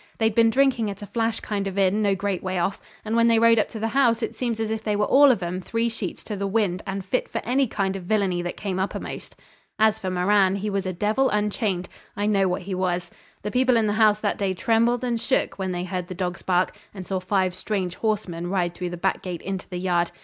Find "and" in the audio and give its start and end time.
3.05-3.15, 6.87-7.05, 15.03-15.21, 16.95-17.05